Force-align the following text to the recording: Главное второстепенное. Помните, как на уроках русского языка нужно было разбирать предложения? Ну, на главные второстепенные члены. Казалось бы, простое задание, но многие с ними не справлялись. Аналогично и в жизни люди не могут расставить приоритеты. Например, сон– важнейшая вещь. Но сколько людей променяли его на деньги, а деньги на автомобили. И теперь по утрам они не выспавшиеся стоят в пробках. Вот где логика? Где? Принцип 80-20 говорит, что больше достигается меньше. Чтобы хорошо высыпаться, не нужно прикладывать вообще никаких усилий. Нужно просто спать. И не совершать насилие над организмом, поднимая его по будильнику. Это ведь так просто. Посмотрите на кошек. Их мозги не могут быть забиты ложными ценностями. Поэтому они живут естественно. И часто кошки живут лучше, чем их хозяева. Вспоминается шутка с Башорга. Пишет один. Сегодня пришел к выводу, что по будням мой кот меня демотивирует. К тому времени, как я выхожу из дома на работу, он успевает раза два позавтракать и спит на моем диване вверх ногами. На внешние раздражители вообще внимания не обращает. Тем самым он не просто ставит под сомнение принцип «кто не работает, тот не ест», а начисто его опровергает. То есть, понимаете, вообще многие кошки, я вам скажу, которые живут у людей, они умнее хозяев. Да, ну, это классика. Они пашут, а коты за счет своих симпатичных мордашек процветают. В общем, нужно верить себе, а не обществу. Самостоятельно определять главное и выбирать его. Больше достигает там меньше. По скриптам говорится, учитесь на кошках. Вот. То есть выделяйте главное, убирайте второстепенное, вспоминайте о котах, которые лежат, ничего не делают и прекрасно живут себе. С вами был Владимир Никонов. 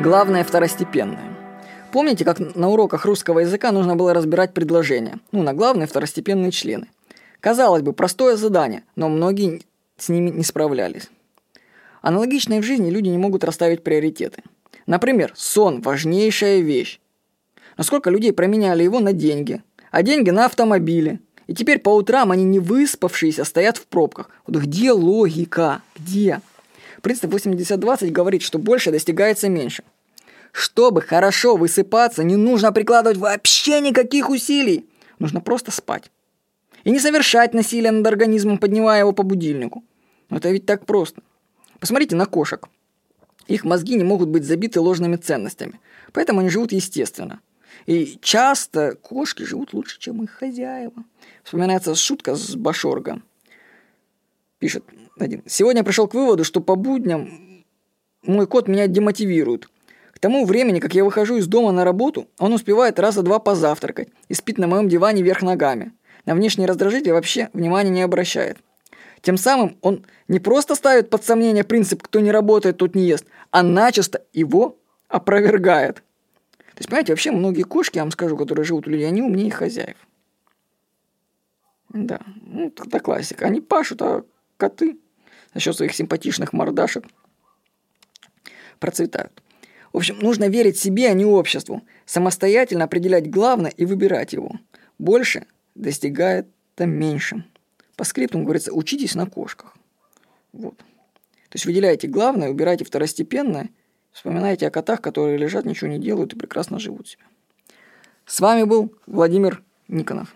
Главное 0.00 0.44
второстепенное. 0.44 1.34
Помните, 1.92 2.24
как 2.24 2.38
на 2.38 2.68
уроках 2.68 3.04
русского 3.04 3.38
языка 3.38 3.72
нужно 3.72 3.96
было 3.96 4.12
разбирать 4.12 4.52
предложения? 4.52 5.18
Ну, 5.32 5.42
на 5.42 5.54
главные 5.54 5.86
второстепенные 5.86 6.50
члены. 6.50 6.88
Казалось 7.40 7.82
бы, 7.82 7.92
простое 7.92 8.36
задание, 8.36 8.82
но 8.96 9.08
многие 9.08 9.62
с 9.96 10.08
ними 10.08 10.30
не 10.30 10.42
справлялись. 10.42 11.08
Аналогично 12.02 12.54
и 12.54 12.60
в 12.60 12.64
жизни 12.64 12.90
люди 12.90 13.08
не 13.08 13.18
могут 13.18 13.44
расставить 13.44 13.82
приоритеты. 13.82 14.42
Например, 14.86 15.32
сон– 15.36 15.80
важнейшая 15.82 16.60
вещь. 16.60 17.00
Но 17.78 17.84
сколько 17.84 18.10
людей 18.10 18.32
променяли 18.32 18.82
его 18.82 19.00
на 19.00 19.12
деньги, 19.12 19.62
а 19.90 20.02
деньги 20.02 20.30
на 20.30 20.46
автомобили. 20.46 21.20
И 21.46 21.54
теперь 21.54 21.78
по 21.78 21.90
утрам 21.94 22.30
они 22.30 22.44
не 22.44 22.58
выспавшиеся 22.58 23.44
стоят 23.44 23.76
в 23.76 23.86
пробках. 23.86 24.30
Вот 24.46 24.56
где 24.56 24.92
логика? 24.92 25.82
Где? 25.96 26.40
Принцип 27.02 27.32
80-20 27.32 28.10
говорит, 28.10 28.42
что 28.42 28.58
больше 28.58 28.90
достигается 28.90 29.48
меньше. 29.48 29.84
Чтобы 30.52 31.02
хорошо 31.02 31.56
высыпаться, 31.56 32.22
не 32.22 32.36
нужно 32.36 32.72
прикладывать 32.72 33.18
вообще 33.18 33.80
никаких 33.80 34.30
усилий. 34.30 34.86
Нужно 35.18 35.40
просто 35.40 35.70
спать. 35.70 36.10
И 36.84 36.90
не 36.90 37.00
совершать 37.00 37.54
насилие 37.54 37.90
над 37.90 38.06
организмом, 38.06 38.58
поднимая 38.58 39.00
его 39.00 39.12
по 39.12 39.22
будильнику. 39.22 39.82
Это 40.30 40.50
ведь 40.50 40.66
так 40.66 40.86
просто. 40.86 41.22
Посмотрите 41.80 42.14
на 42.14 42.26
кошек. 42.26 42.68
Их 43.46 43.64
мозги 43.64 43.96
не 43.96 44.04
могут 44.04 44.28
быть 44.28 44.44
забиты 44.44 44.80
ложными 44.80 45.16
ценностями. 45.16 45.80
Поэтому 46.12 46.40
они 46.40 46.48
живут 46.48 46.72
естественно. 46.72 47.40
И 47.86 48.18
часто 48.22 48.94
кошки 48.94 49.42
живут 49.42 49.74
лучше, 49.74 49.98
чем 49.98 50.22
их 50.22 50.30
хозяева. 50.30 51.04
Вспоминается 51.42 51.94
шутка 51.94 52.36
с 52.36 52.54
Башорга. 52.54 53.20
Пишет 54.64 54.82
один. 55.18 55.42
Сегодня 55.44 55.84
пришел 55.84 56.08
к 56.08 56.14
выводу, 56.14 56.42
что 56.42 56.62
по 56.62 56.74
будням 56.74 57.62
мой 58.22 58.46
кот 58.46 58.66
меня 58.66 58.86
демотивирует. 58.86 59.68
К 60.10 60.18
тому 60.18 60.46
времени, 60.46 60.80
как 60.80 60.94
я 60.94 61.04
выхожу 61.04 61.36
из 61.36 61.46
дома 61.46 61.70
на 61.70 61.84
работу, 61.84 62.28
он 62.38 62.54
успевает 62.54 62.98
раза 62.98 63.20
два 63.20 63.40
позавтракать 63.40 64.08
и 64.28 64.32
спит 64.32 64.56
на 64.56 64.66
моем 64.66 64.88
диване 64.88 65.22
вверх 65.22 65.42
ногами. 65.42 65.92
На 66.24 66.34
внешние 66.34 66.66
раздражители 66.66 67.10
вообще 67.10 67.50
внимания 67.52 67.90
не 67.90 68.00
обращает. 68.00 68.56
Тем 69.20 69.36
самым 69.36 69.76
он 69.82 70.06
не 70.28 70.40
просто 70.40 70.76
ставит 70.76 71.10
под 71.10 71.22
сомнение 71.22 71.62
принцип 71.62 72.02
«кто 72.02 72.20
не 72.20 72.30
работает, 72.32 72.78
тот 72.78 72.94
не 72.94 73.04
ест», 73.04 73.26
а 73.50 73.62
начисто 73.62 74.24
его 74.32 74.78
опровергает. 75.08 75.96
То 75.96 76.78
есть, 76.78 76.88
понимаете, 76.88 77.12
вообще 77.12 77.32
многие 77.32 77.64
кошки, 77.64 77.98
я 77.98 78.02
вам 78.04 78.12
скажу, 78.12 78.38
которые 78.38 78.64
живут 78.64 78.86
у 78.86 78.90
людей, 78.90 79.08
они 79.08 79.20
умнее 79.20 79.50
хозяев. 79.50 79.98
Да, 81.90 82.18
ну, 82.46 82.68
это 82.68 82.98
классика. 83.00 83.44
Они 83.44 83.60
пашут, 83.60 84.00
а 84.00 84.24
коты 84.56 84.98
за 85.52 85.60
счет 85.60 85.76
своих 85.76 85.94
симпатичных 85.94 86.52
мордашек 86.52 87.04
процветают. 88.78 89.42
В 89.92 89.98
общем, 89.98 90.18
нужно 90.18 90.48
верить 90.48 90.76
себе, 90.76 91.08
а 91.08 91.14
не 91.14 91.24
обществу. 91.24 91.82
Самостоятельно 92.04 92.84
определять 92.84 93.30
главное 93.30 93.70
и 93.70 93.84
выбирать 93.84 94.32
его. 94.32 94.58
Больше 94.98 95.46
достигает 95.74 96.48
там 96.74 96.90
меньше. 96.90 97.44
По 97.96 98.04
скриптам 98.04 98.42
говорится, 98.42 98.72
учитесь 98.72 99.14
на 99.14 99.26
кошках. 99.26 99.76
Вот. 100.52 100.76
То 100.76 101.56
есть 101.56 101.66
выделяйте 101.66 102.08
главное, 102.08 102.50
убирайте 102.50 102.84
второстепенное, 102.84 103.70
вспоминайте 104.10 104.66
о 104.66 104.70
котах, 104.70 105.00
которые 105.00 105.38
лежат, 105.38 105.64
ничего 105.64 105.88
не 105.88 106.00
делают 106.00 106.32
и 106.32 106.36
прекрасно 106.36 106.80
живут 106.80 107.08
себе. 107.08 107.22
С 108.26 108.40
вами 108.40 108.64
был 108.64 108.92
Владимир 109.06 109.62
Никонов. 109.86 110.34